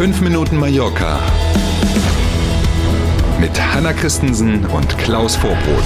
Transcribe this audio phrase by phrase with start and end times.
[0.00, 1.20] 5 Minuten Mallorca
[3.38, 5.84] mit Hanna Christensen und Klaus Vorbrot.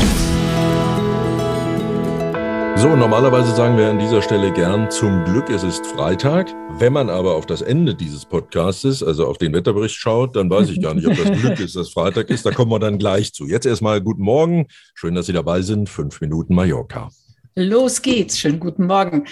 [2.77, 6.55] So, normalerweise sagen wir an dieser Stelle gern zum Glück, es ist Freitag.
[6.79, 10.71] Wenn man aber auf das Ende dieses Podcastes, also auf den Wetterbericht schaut, dann weiß
[10.71, 12.47] ich gar nicht, ob das Glück ist, dass Freitag ist.
[12.47, 13.49] Da kommen wir dann gleich zu.
[13.49, 14.69] Jetzt erstmal guten Morgen.
[14.95, 15.89] Schön, dass Sie dabei sind.
[15.89, 17.09] Fünf Minuten Mallorca.
[17.57, 18.39] Los geht's.
[18.39, 19.27] Schönen guten Morgen.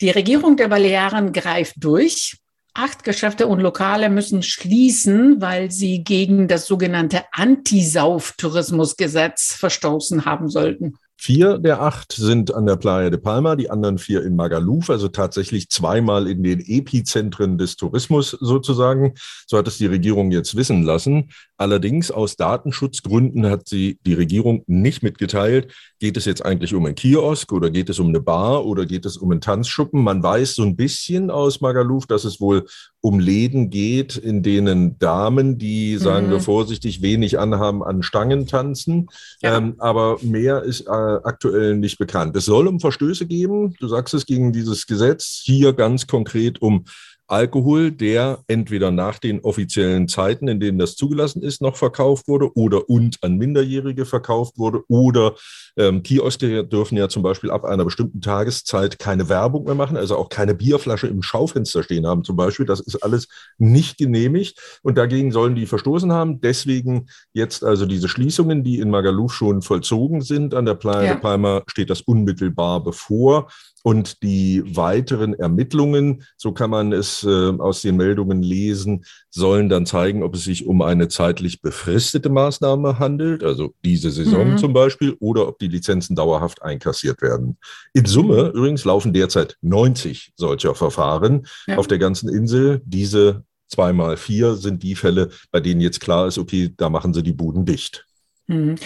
[0.00, 2.36] Die Regierung der Balearen greift durch.
[2.76, 10.98] Acht Geschäfte und Lokale müssen schließen, weil sie gegen das sogenannte Antisauftourismusgesetz verstoßen haben sollten.
[11.24, 15.08] Vier der acht sind an der Playa de Palma, die anderen vier in Magaluf, also
[15.08, 19.14] tatsächlich zweimal in den Epizentren des Tourismus sozusagen.
[19.46, 21.30] So hat es die Regierung jetzt wissen lassen.
[21.56, 26.94] Allerdings aus Datenschutzgründen hat sie die Regierung nicht mitgeteilt, geht es jetzt eigentlich um ein
[26.94, 30.02] Kiosk oder geht es um eine Bar oder geht es um einen Tanzschuppen.
[30.02, 32.66] Man weiß so ein bisschen aus Magaluf, dass es wohl
[33.00, 36.32] um Läden geht, in denen Damen, die, sagen mhm.
[36.32, 39.08] wir vorsichtig, wenig anhaben, an Stangen tanzen.
[39.40, 39.56] Ja.
[39.56, 42.36] Ähm, aber mehr ist äh, aktuell nicht bekannt.
[42.36, 46.84] Es soll um Verstöße geben, du sagst es, gegen dieses Gesetz, hier ganz konkret um
[47.26, 52.54] Alkohol, der entweder nach den offiziellen Zeiten, in denen das zugelassen ist, noch verkauft wurde
[52.56, 55.34] oder und an Minderjährige verkauft wurde oder
[55.76, 60.16] ähm, Kioske dürfen ja zum Beispiel ab einer bestimmten Tageszeit keine Werbung mehr machen, also
[60.16, 62.66] auch keine Bierflasche im Schaufenster stehen haben zum Beispiel.
[62.66, 63.28] Das ist alles
[63.58, 66.40] nicht genehmigt und dagegen sollen die verstoßen haben.
[66.40, 70.54] Deswegen jetzt also diese Schließungen, die in Magaluf schon vollzogen sind.
[70.54, 71.12] An der Playa ja.
[71.14, 73.48] de Palma steht das unmittelbar bevor.
[73.86, 79.86] Und die weiteren Ermittlungen, so kann man es äh, aus den Meldungen lesen, sollen dann
[79.86, 84.58] zeigen, ob es sich um eine zeitlich befristete Maßnahme handelt, also diese Saison mhm.
[84.58, 87.58] zum Beispiel, oder ob die Lizenzen dauerhaft einkassiert werden.
[87.92, 91.76] In Summe übrigens laufen derzeit 90 solcher Verfahren ja.
[91.76, 92.82] auf der ganzen Insel.
[92.84, 97.22] Diese zweimal vier sind die Fälle, bei denen jetzt klar ist, okay, da machen sie
[97.22, 98.06] die Buden dicht.
[98.46, 98.76] Mhm.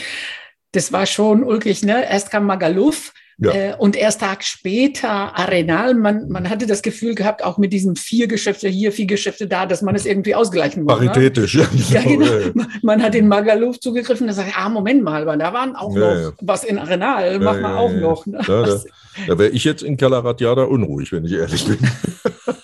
[0.72, 2.08] Das war schon ulkig, ne?
[2.08, 3.52] Erst kam Magaluf, ja.
[3.52, 7.94] Äh, und erst Tag später Arenal, man, man hatte das Gefühl gehabt, auch mit diesen
[7.94, 11.00] vier Geschäfte hier, vier Geschäfte da, dass man es irgendwie ausgleichen muss.
[11.00, 11.06] Ne?
[11.06, 11.68] Paritätisch, ne?
[11.90, 12.00] ja.
[12.00, 12.26] ja, genau.
[12.26, 16.32] Ja, man hat in Magaluf zugegriffen und sagt, ah, Moment mal, da waren auch noch
[16.40, 18.26] was in Arenal, machen wir auch noch.
[18.26, 18.40] Ne?
[18.44, 18.80] da,
[19.26, 21.78] da wäre ich jetzt in Calaratiada unruhig, wenn ich ehrlich bin.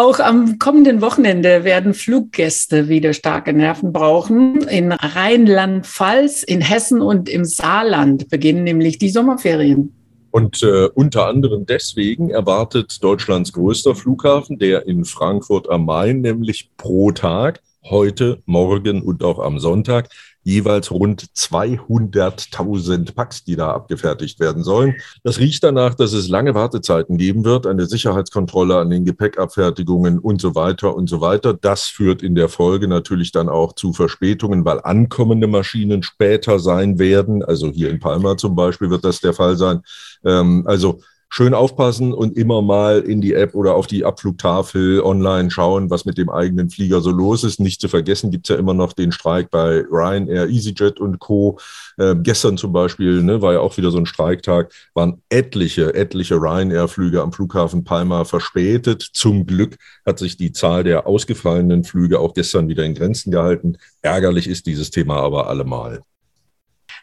[0.00, 4.62] Auch am kommenden Wochenende werden Fluggäste wieder starke Nerven brauchen.
[4.62, 9.92] In Rheinland-Pfalz, in Hessen und im Saarland beginnen nämlich die Sommerferien.
[10.30, 16.70] Und äh, unter anderem deswegen erwartet Deutschlands größter Flughafen, der in Frankfurt am Main, nämlich
[16.78, 20.08] pro Tag, heute, morgen und auch am Sonntag
[20.42, 24.96] jeweils rund 200.000 Packs, die da abgefertigt werden sollen.
[25.22, 30.40] Das riecht danach, dass es lange Wartezeiten geben wird, eine Sicherheitskontrolle an den Gepäckabfertigungen und
[30.40, 31.52] so weiter und so weiter.
[31.52, 36.98] Das führt in der Folge natürlich dann auch zu Verspätungen, weil ankommende Maschinen später sein
[36.98, 37.44] werden.
[37.44, 39.82] Also hier in Palma zum Beispiel wird das der Fall sein.
[40.24, 41.00] Ähm, also
[41.32, 46.04] schön aufpassen und immer mal in die App oder auf die Abflugtafel online schauen, was
[46.04, 47.60] mit dem eigenen Flieger so los ist.
[47.60, 51.58] Nicht zu vergessen gibt's ja immer noch den Streik bei Ryanair, EasyJet und Co.
[51.98, 56.34] Äh, gestern zum Beispiel ne, war ja auch wieder so ein Streiktag, waren etliche, etliche
[56.34, 59.08] Ryanair-Flüge am Flughafen Palma verspätet.
[59.12, 63.76] Zum Glück hat sich die Zahl der ausgefallenen Flüge auch gestern wieder in Grenzen gehalten.
[64.02, 66.02] Ärgerlich ist dieses Thema aber allemal.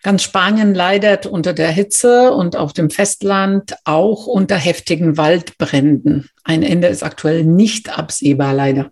[0.04, 6.30] Ganz Spanien leidet unter der Hitze und auf dem Festland auch unter heftigen Waldbränden.
[6.44, 8.92] Ein Ende ist aktuell nicht absehbar, leider.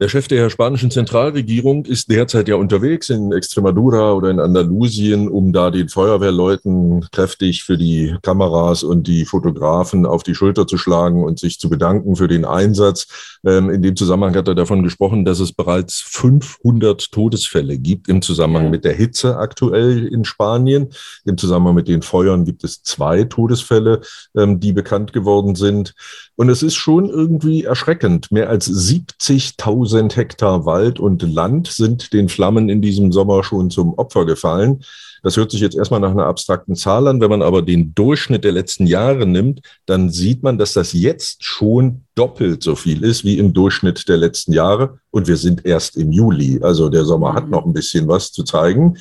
[0.00, 5.52] Der Chef der spanischen Zentralregierung ist derzeit ja unterwegs in Extremadura oder in Andalusien, um
[5.52, 11.22] da den Feuerwehrleuten kräftig für die Kameras und die Fotografen auf die Schulter zu schlagen
[11.22, 13.38] und sich zu bedanken für den Einsatz.
[13.46, 18.20] Ähm, in dem Zusammenhang hat er davon gesprochen, dass es bereits 500 Todesfälle gibt im
[18.20, 20.88] Zusammenhang mit der Hitze aktuell in Spanien.
[21.24, 24.00] Im Zusammenhang mit den Feuern gibt es zwei Todesfälle,
[24.36, 25.94] ähm, die bekannt geworden sind.
[26.34, 28.32] Und es ist schon irgendwie erschreckend.
[28.32, 29.83] Mehr als 70.000
[30.16, 34.84] Hektar Wald und Land sind den Flammen in diesem Sommer schon zum Opfer gefallen.
[35.24, 37.20] Das hört sich jetzt erstmal nach einer abstrakten Zahl an.
[37.20, 41.42] Wenn man aber den Durchschnitt der letzten Jahre nimmt, dann sieht man, dass das jetzt
[41.42, 44.98] schon doppelt so viel ist wie im Durchschnitt der letzten Jahre.
[45.10, 46.60] Und wir sind erst im Juli.
[46.62, 48.98] Also der Sommer hat noch ein bisschen was zu zeigen.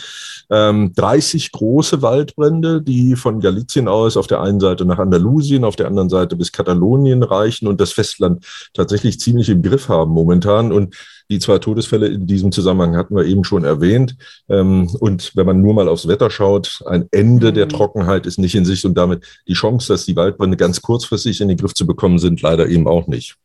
[0.50, 5.76] Ähm, 30 große Waldbrände, die von Galizien aus auf der einen Seite nach Andalusien, auf
[5.76, 10.72] der anderen Seite bis Katalonien reichen und das Festland tatsächlich ziemlich im Griff haben momentan.
[10.72, 10.96] Und
[11.30, 14.16] die zwei Todesfälle in diesem Zusammenhang hatten wir eben schon erwähnt.
[14.50, 17.70] Ähm, und wenn man nur mal aufs Wetter schaut, ein Ende der mhm.
[17.70, 21.48] Trockenheit ist nicht in Sicht und damit die Chance, dass die Waldbrände ganz kurzfristig in
[21.48, 23.36] den Griff zu bekommen sind, leider eben auch nicht.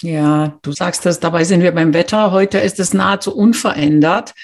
[0.00, 2.30] Ja, du sagst es, dabei sind wir beim Wetter.
[2.30, 4.34] Heute ist es nahezu unverändert.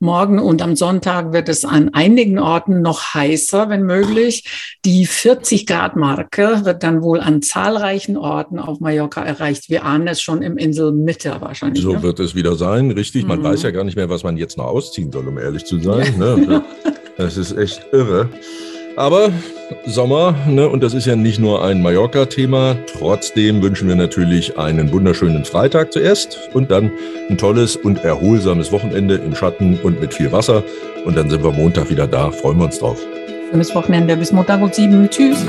[0.00, 4.76] Morgen und am Sonntag wird es an einigen Orten noch heißer, wenn möglich.
[4.84, 9.70] Die 40 Grad Marke wird dann wohl an zahlreichen Orten auf Mallorca erreicht.
[9.70, 11.82] Wir ahnen es schon im Inselmitte wahrscheinlich.
[11.82, 12.02] So ne?
[12.02, 13.26] wird es wieder sein, richtig.
[13.26, 13.44] Man mhm.
[13.44, 16.14] weiß ja gar nicht mehr, was man jetzt noch ausziehen soll, um ehrlich zu sein.
[16.20, 16.36] Ja.
[16.36, 16.64] Ne?
[17.18, 18.28] Das ist echt irre.
[18.96, 19.30] Aber
[19.86, 22.76] Sommer, ne, und das ist ja nicht nur ein Mallorca-Thema.
[22.98, 26.90] Trotzdem wünschen wir natürlich einen wunderschönen Freitag zuerst und dann
[27.28, 30.64] ein tolles und erholsames Wochenende im Schatten und mit viel Wasser.
[31.04, 32.30] Und dann sind wir Montag wieder da.
[32.30, 33.00] Freuen wir uns drauf.
[33.50, 35.08] Schönes Wochenende bis Montag um sieben.
[35.08, 35.44] Tschüss.